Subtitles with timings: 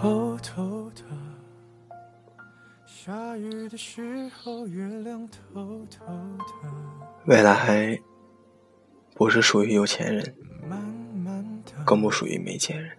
[0.00, 1.02] 偷偷的。
[2.86, 6.44] 下雨的时候，月亮偷偷的。
[7.26, 7.98] 未来
[9.16, 10.34] 不是属于有钱人，
[11.84, 12.92] 更不属于没钱人，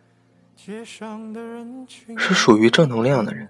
[2.17, 3.47] 是属于正能量的人。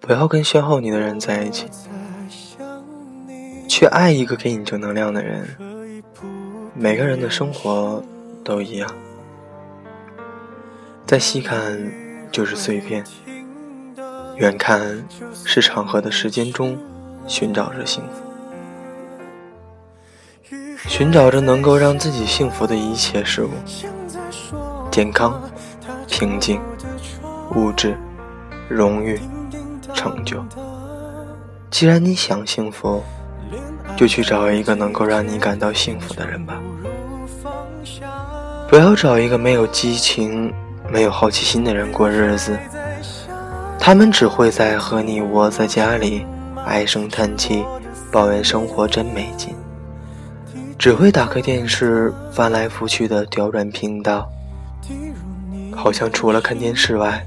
[0.00, 1.68] 不要跟消耗你的人在一起，
[3.68, 5.46] 去爱一个给你正能量的人。
[6.74, 8.02] 每个人的生活
[8.42, 8.90] 都一样，
[11.12, 11.78] 再细看
[12.30, 13.04] 就是碎片，
[14.36, 15.06] 远看
[15.44, 16.74] 是长河的时间中
[17.26, 18.22] 寻找着幸福，
[20.88, 23.50] 寻找着能够让自己幸福的一切事物，
[24.90, 25.38] 健康、
[26.08, 26.58] 平静、
[27.56, 27.94] 物质、
[28.66, 29.20] 荣誉、
[29.92, 30.42] 成就。
[31.70, 33.04] 既然你想幸福，
[33.98, 36.58] 就去找一个能够让你感到幸福的人吧。
[38.66, 40.50] 不要找一个没有激情、
[40.92, 42.54] 没有好奇心的人过日子，
[43.78, 46.26] 他们只会在和你窝在家里
[46.66, 47.64] 唉声叹气，
[48.12, 49.56] 抱怨生活真没劲，
[50.78, 54.28] 只会打开电视翻来覆去的调转频道，
[55.74, 57.24] 好像除了看电视外，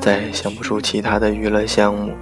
[0.00, 2.14] 再也想不出其他的娱乐项目。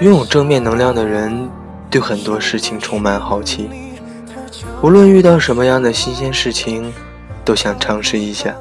[0.00, 1.50] 拥有正面能量的人，
[1.90, 3.68] 对很多事情充满好奇，
[4.82, 6.92] 无论遇到什么样的新鲜事情，
[7.44, 8.54] 都想尝试一下。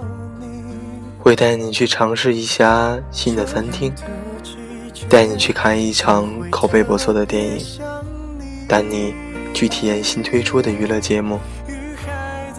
[1.17, 3.93] 会带你去尝试一下新的餐厅，
[5.09, 7.65] 带你去看一场口碑不错的电影，
[8.67, 9.13] 带你
[9.53, 11.39] 去体验新推出的娱乐节目，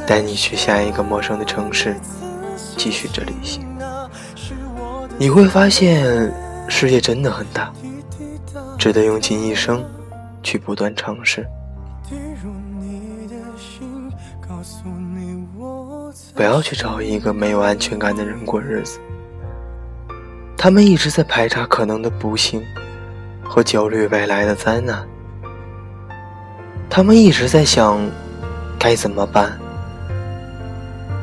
[0.07, 1.97] 带你去下一个陌生的城市，
[2.77, 3.67] 继续着旅行。
[5.19, 6.33] 你会发现，
[6.69, 7.73] 世界真的很大。
[8.79, 9.85] 值得用尽一生
[10.43, 11.47] 去不断尝试。
[16.35, 18.99] 不要去找一个没有安全感的人过日子，
[20.57, 22.63] 他们一直在排查可能的不幸
[23.43, 25.07] 和焦虑未来的灾难，
[26.89, 27.99] 他们一直在想
[28.79, 29.59] 该怎么办。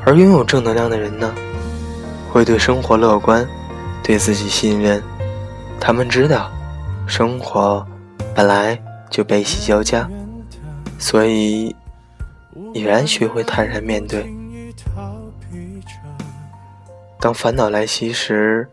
[0.06, 1.34] 而拥有正能量的人呢，
[2.32, 3.48] 会对生活乐观，
[4.04, 5.04] 对自己信任，
[5.80, 6.52] 他们知道。
[7.10, 7.88] 生活
[8.36, 8.78] 本来
[9.10, 10.06] 就悲喜交加，
[11.00, 11.74] 所以
[12.74, 14.26] 已然学会坦然面对。
[17.20, 18.68] 当烦恼来袭时，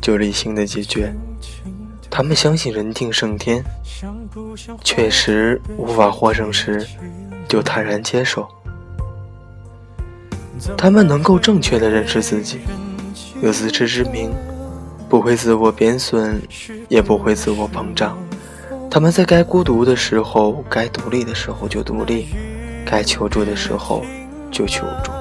[0.00, 1.12] 就理性的解决。
[2.10, 3.62] 他们相信人定胜天，
[4.82, 6.86] 确实无法获胜时，
[7.48, 8.48] 就坦然接受。
[10.76, 12.60] 他们能够正确的认识自己，
[13.42, 14.32] 有自知之明。
[15.08, 16.42] 不会自我贬损，
[16.88, 18.18] 也不会自我膨胀。
[18.90, 22.26] 他们在该孤独的时候，该独立的时候就独立，
[22.86, 24.02] 该求助的时候
[24.50, 25.12] 就求助。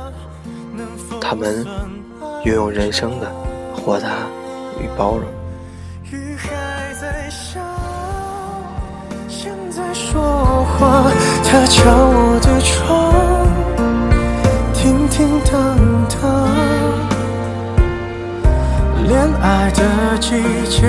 [1.19, 1.65] 他们
[2.45, 3.29] 拥有人生的
[3.75, 4.09] 豁达
[4.79, 5.25] 与包容。
[11.43, 13.13] 他敲我的窗，
[15.45, 15.59] 当
[16.09, 16.23] 当。
[19.07, 20.85] 恋爱的季节，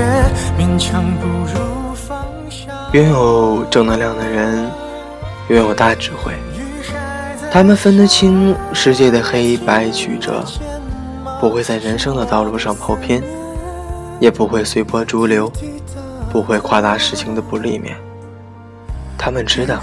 [0.59, 2.73] 勉强不如放下。
[2.93, 4.71] 拥有正能量的人，
[5.49, 6.33] 拥有大智慧，
[7.57, 10.45] 他们分得清世界的黑白曲折，
[11.41, 13.23] 不会在人生的道路上跑偏，
[14.21, 15.51] 也不会随波逐流，
[16.31, 17.97] 不会夸大事情的不利面。
[19.17, 19.83] 他们知道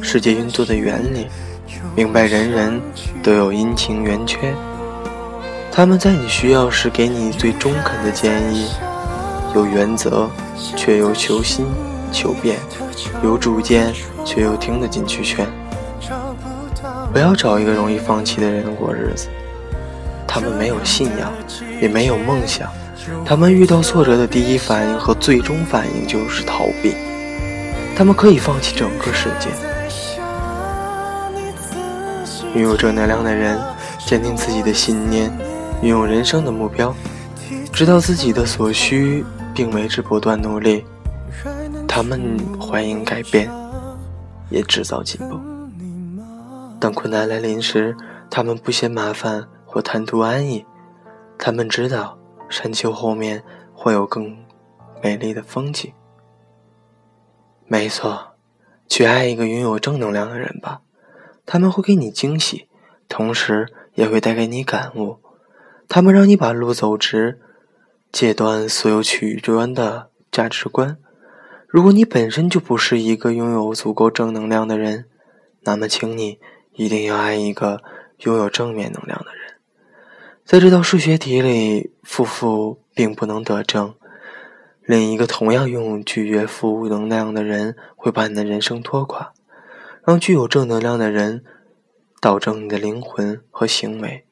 [0.00, 1.28] 世界运作的原理，
[1.94, 2.80] 明白人人
[3.22, 4.52] 都有阴晴圆缺。
[5.70, 8.66] 他们在你需要时给你最中肯的建议，
[9.54, 10.28] 有原则
[10.74, 11.66] 却又求新
[12.10, 12.58] 求变，
[13.22, 13.94] 有主见
[14.24, 15.46] 却又听得进去劝。
[17.12, 19.28] 不要找一个容易放弃的人过日子，
[20.26, 21.32] 他们没有信仰，
[21.80, 22.70] 也没有梦想，
[23.24, 26.94] 他们遇到挫折的第一反应和最终反应就是逃避，
[27.96, 29.48] 他们可以放弃整个世界。
[32.54, 33.58] 拥有正能量的人，
[34.06, 35.30] 坚定自己的信念。
[35.82, 36.94] 拥有人生的目标，
[37.70, 39.22] 知道自己的所需，
[39.54, 40.84] 并为之不断努力。
[41.86, 43.50] 他们欢迎改变，
[44.48, 45.38] 也制造进步。
[46.78, 47.96] 当困难来临时，
[48.30, 50.64] 他们不嫌麻烦或贪图安逸。
[51.38, 52.18] 他们知道
[52.48, 53.42] 山丘后面
[53.74, 54.36] 会有更
[55.02, 55.92] 美丽的风景。
[57.66, 58.34] 没错，
[58.88, 60.82] 去爱一个拥有正能量的人吧，
[61.44, 62.68] 他们会给你惊喜，
[63.08, 65.18] 同时也会带给你感悟。
[65.88, 67.40] 他们让你把路走直，
[68.12, 70.96] 戒断所有曲端的价值观。
[71.66, 75.06] 如果你本身就不是一个拥有足够正能量的人，
[75.62, 76.38] 那么请你
[76.76, 77.82] 一定要爱一个
[78.20, 79.54] 拥有正面能量的人。
[80.44, 83.94] 在这道数学题里，负负并不能得正，
[84.84, 89.32] 另一个同样拥有拒绝负能量的人会把你的人生拖垮，
[90.04, 91.42] 让具有正能量的人
[92.20, 94.24] 导正你的灵魂和行为，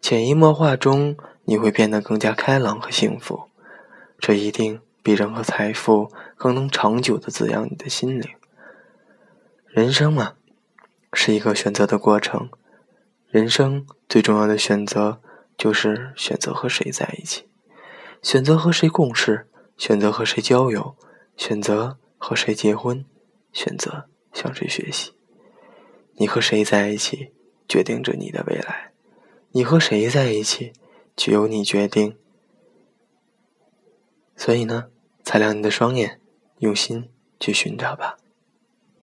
[0.00, 3.42] 潜移默化中你会变得更加开朗和幸福，
[4.18, 8.28] 这一定比任何财富更能长久的滋养你的心灵。
[9.68, 10.32] 人生嘛，
[11.12, 12.50] 是一个选择的过程，
[13.28, 15.20] 人生最重要的选择。
[15.58, 17.46] 就是选择和谁在一起，
[18.22, 19.46] 选择和谁共事，
[19.76, 20.96] 选择和谁交友，
[21.36, 23.04] 选择和谁结婚，
[23.52, 25.12] 选择向谁学习。
[26.14, 27.34] 你和谁在一起，
[27.68, 28.92] 决定着你的未来；
[29.50, 30.72] 你和谁在一起，
[31.14, 32.16] 就由你决定。
[34.34, 34.86] 所以呢，
[35.22, 36.22] 擦亮你的双眼，
[36.60, 38.16] 用心去寻找吧。